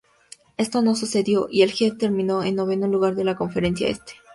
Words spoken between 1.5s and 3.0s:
y el Heat, terminó en noveno